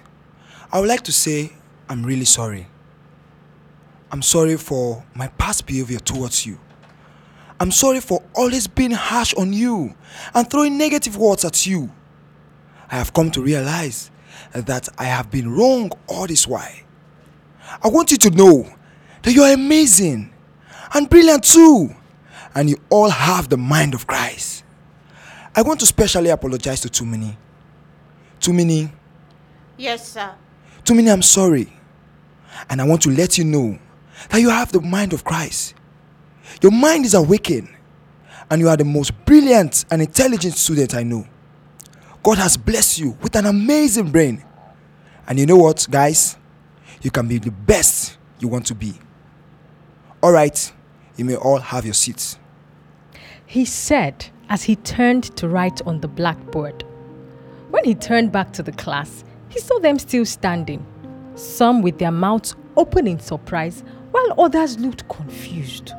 I 0.70 0.80
would 0.80 0.88
like 0.88 1.02
to 1.04 1.12
say 1.12 1.52
I'm 1.88 2.04
really 2.04 2.24
sorry. 2.26 2.66
I'm 4.10 4.22
sorry 4.22 4.56
for 4.56 5.04
my 5.14 5.28
past 5.28 5.66
behavior 5.66 5.98
towards 5.98 6.44
you. 6.46 6.58
I'm 7.60 7.70
sorry 7.70 8.00
for 8.00 8.22
always 8.34 8.66
being 8.66 8.90
harsh 8.92 9.34
on 9.34 9.52
you 9.52 9.94
and 10.34 10.48
throwing 10.48 10.78
negative 10.78 11.16
words 11.16 11.44
at 11.44 11.66
you. 11.66 11.90
I 12.90 12.96
have 12.96 13.12
come 13.12 13.30
to 13.32 13.42
realize 13.42 14.10
that 14.52 14.88
I 14.98 15.04
have 15.04 15.30
been 15.30 15.50
wrong 15.50 15.90
all 16.06 16.26
this 16.26 16.46
while. 16.46 16.68
I 17.82 17.88
want 17.88 18.10
you 18.12 18.18
to 18.18 18.30
know 18.30 18.70
that 19.22 19.32
you 19.32 19.42
are 19.42 19.52
amazing 19.52 20.32
and 20.94 21.10
brilliant 21.10 21.44
too, 21.44 21.94
and 22.54 22.70
you 22.70 22.76
all 22.88 23.10
have 23.10 23.48
the 23.48 23.56
mind 23.58 23.94
of 23.94 24.06
Christ. 24.06 24.64
I 25.54 25.62
want 25.62 25.80
to 25.80 25.86
specially 25.86 26.30
apologize 26.30 26.80
to 26.82 26.88
Tumini. 26.88 27.36
Tumini, 28.40 28.90
Yes, 29.76 30.08
sir. 30.12 30.34
Tumini, 30.88 31.12
I'm 31.12 31.20
sorry. 31.20 31.70
And 32.70 32.80
I 32.80 32.84
want 32.84 33.02
to 33.02 33.10
let 33.10 33.36
you 33.36 33.44
know 33.44 33.78
that 34.30 34.40
you 34.40 34.48
have 34.48 34.72
the 34.72 34.80
mind 34.80 35.12
of 35.12 35.22
Christ. 35.22 35.74
Your 36.62 36.72
mind 36.72 37.04
is 37.04 37.12
awakened, 37.12 37.68
and 38.50 38.58
you 38.58 38.70
are 38.70 38.76
the 38.76 38.86
most 38.86 39.12
brilliant 39.26 39.84
and 39.90 40.00
intelligent 40.00 40.54
student 40.54 40.94
I 40.94 41.02
know. 41.02 41.26
God 42.22 42.38
has 42.38 42.56
blessed 42.56 43.00
you 43.00 43.18
with 43.20 43.36
an 43.36 43.44
amazing 43.44 44.10
brain. 44.10 44.42
And 45.26 45.38
you 45.38 45.44
know 45.44 45.56
what, 45.56 45.86
guys? 45.90 46.38
You 47.02 47.10
can 47.10 47.28
be 47.28 47.36
the 47.36 47.50
best 47.50 48.16
you 48.40 48.48
want 48.48 48.64
to 48.66 48.74
be. 48.74 48.94
All 50.22 50.32
right, 50.32 50.72
you 51.18 51.26
may 51.26 51.36
all 51.36 51.58
have 51.58 51.84
your 51.84 51.92
seats. 51.92 52.38
He 53.44 53.66
said 53.66 54.26
as 54.48 54.62
he 54.62 54.76
turned 54.76 55.36
to 55.36 55.48
write 55.48 55.82
on 55.86 56.00
the 56.00 56.08
blackboard. 56.08 56.82
When 57.68 57.84
he 57.84 57.94
turned 57.94 58.32
back 58.32 58.54
to 58.54 58.62
the 58.62 58.72
class, 58.72 59.22
he 59.48 59.60
saw 59.60 59.78
them 59.78 59.98
still 59.98 60.24
standing, 60.24 60.84
some 61.34 61.82
with 61.82 61.98
their 61.98 62.10
mouths 62.10 62.54
open 62.76 63.06
in 63.06 63.18
surprise, 63.18 63.82
while 64.10 64.40
others 64.40 64.78
looked 64.78 65.08
confused. 65.08 65.92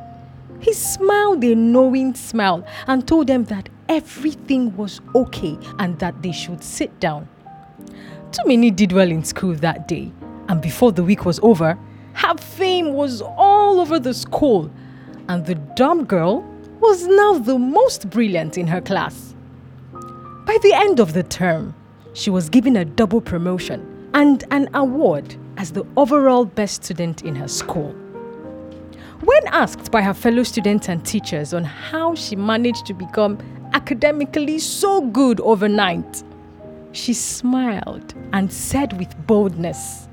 He 0.60 0.74
smiled 0.74 1.44
a 1.44 1.56
knowing 1.56 2.16
smile 2.16 2.66
and 2.88 3.08
told 3.08 3.28
them 3.28 3.46
that 3.46 3.70
everything 3.88 4.76
was 4.76 5.02
okay 5.16 5.58
and 5.80 5.98
that 6.00 6.22
they 6.22 6.32
should 6.32 6.64
sit 6.64 7.00
down. 7.00 7.28
Tumini 8.32 8.76
did 8.76 8.92
well 8.92 9.10
in 9.10 9.24
school 9.24 9.56
that 9.56 9.88
day, 9.88 10.12
and 10.48 10.62
before 10.62 10.92
the 10.92 11.04
week 11.04 11.26
was 11.26 11.40
over, 11.42 11.78
her 12.14 12.38
fame 12.38 12.94
was 12.94 13.22
all 13.22 13.80
over 13.80 14.00
the 14.00 14.14
school, 14.14 14.70
and 15.28 15.46
the 15.46 15.56
dumb 15.56 16.06
girl 16.06 16.42
was 16.80 17.08
now 17.08 17.40
the 17.40 17.58
most 17.58 18.10
brilliant 18.10 18.58
in 18.58 18.68
her 18.68 18.82
class. 18.82 19.34
By 19.94 20.58
the 20.62 20.74
end 20.74 21.00
of 21.00 21.14
the 21.14 21.24
term, 21.24 21.76
she 22.14 22.30
was 22.30 22.50
given 22.50 22.78
a 22.78 22.86
double 22.86 23.22
promotion 23.22 24.10
and 24.14 24.44
an 24.52 24.70
award 24.74 25.36
as 25.58 25.72
the 25.72 25.86
overall 25.98 26.46
best 26.46 26.84
student 26.84 27.24
in 27.24 27.36
her 27.36 27.48
school. 27.48 27.92
When 29.22 29.48
asked 29.48 29.92
by 29.92 30.02
her 30.02 30.14
fellow 30.14 30.44
students 30.44 30.88
and 30.88 31.06
teachers 31.06 31.54
on 31.54 31.66
how 31.66 32.16
she 32.16 32.36
managed 32.36 32.86
to 32.86 32.94
become 32.94 33.38
academically 33.74 34.60
so 34.60 35.02
good 35.02 35.42
overnight, 35.42 36.24
she 36.94 37.14
smiled 37.14 38.14
and 38.34 38.52
said 38.52 38.98
with 38.98 39.16
boldness, 39.28 40.08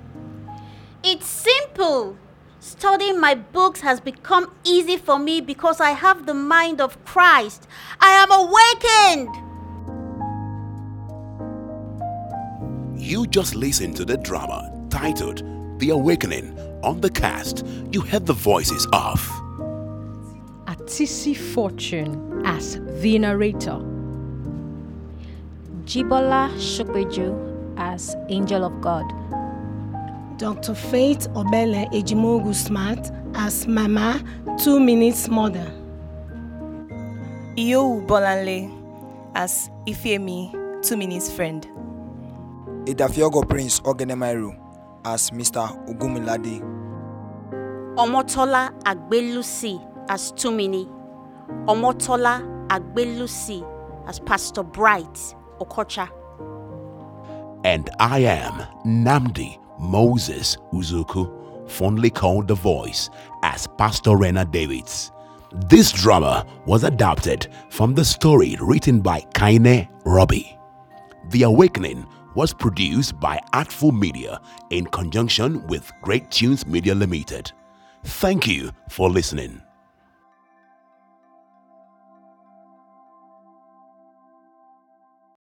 It's 1.03 1.27
simple. 1.27 2.17
Studying 2.59 3.21
my 3.21 3.37
books 3.37 3.81
has 3.83 4.01
become 4.01 4.53
easy 4.65 4.97
for 4.97 5.21
me 5.21 5.41
because 5.41 5.81
I 5.81 5.91
have 5.91 6.27
the 6.27 6.35
mind 6.35 6.81
of 6.81 7.03
Christ. 7.05 7.69
I 8.01 8.11
am 8.11 8.33
awakened. 8.33 9.46
You 13.07 13.25
just 13.25 13.55
listened 13.55 13.95
to 13.99 14.05
the 14.05 14.17
drama 14.17 14.69
titled 14.91 15.45
The 15.79 15.91
Awakening 15.91 16.59
on 16.83 17.01
the 17.01 17.09
cast. 17.09 17.65
You 17.93 18.01
heard 18.01 18.27
the 18.27 18.33
voices 18.33 18.85
of 18.93 19.21
Atisi 20.67 21.37
Fortune 21.37 22.43
as 22.45 22.81
the 23.01 23.17
narrator, 23.21 23.79
Jibola 25.85 26.51
Shokweju 26.59 27.77
as 27.79 28.17
Angel 28.29 28.65
of 28.65 28.81
God. 28.81 29.07
Dr. 30.37 30.75
Faith 30.75 31.29
Obele 31.35 31.89
Ejimogu 31.93 32.53
Smart 32.53 33.13
as 33.37 33.69
Mama, 33.69 34.21
Tumini's 34.59 35.29
mother. 35.29 35.71
Iyo 37.57 38.05
Bolanle 38.09 38.69
as 39.37 39.71
Ifemi, 39.87 40.51
Tumini's 40.83 41.31
friend. 41.33 41.69
Idafiogo 42.87 43.43
Prince 43.49 43.81
Ogenemairu 43.81 44.57
as 45.05 45.31
Mr. 45.33 45.67
Ogumilade. 45.89 46.61
Omotola 47.97 48.71
Agbelusi 48.85 49.81
as 50.09 50.31
Tumini. 50.35 50.87
Omotola 51.67 52.41
Agbelusi 52.69 53.67
as 54.07 54.21
Pastor 54.21 54.63
Bright 54.63 55.35
Okocha. 55.59 56.09
And 57.65 57.91
I 57.99 58.21
am 58.21 58.53
Namdi 58.87 59.59
Moses 59.81 60.57
Uzuku, 60.73 61.69
fondly 61.69 62.09
called 62.11 62.47
The 62.47 62.55
Voice, 62.55 63.11
as 63.43 63.67
Pastor 63.79 64.17
Rena 64.17 64.45
Davids. 64.45 65.11
This 65.69 65.91
drama 65.91 66.47
was 66.67 66.85
adapted 66.85 67.49
from 67.71 67.95
the 67.95 68.05
story 68.05 68.57
written 68.61 69.01
by 69.01 69.23
Kaine 69.35 69.89
Robbie. 70.05 70.57
The 71.31 71.43
Awakening 71.43 72.07
was 72.37 72.53
produced 72.53 73.19
by 73.19 73.41
Artful 73.55 73.91
Media 73.91 74.41
in 74.71 74.85
conjunction 74.87 75.67
with 75.67 75.91
Great 76.03 76.31
Tunes 76.31 76.67
Media 76.67 76.95
Limited. 76.95 77.51
Thank 78.05 78.47
you 78.47 78.71
for 78.91 79.09
listening. 79.11 79.63